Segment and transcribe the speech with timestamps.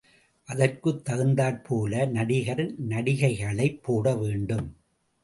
[0.49, 2.63] அதற்குத் தகுந்தாற்போல நடிகர்
[2.89, 4.67] நடிகைகளை போட வேண்டும்.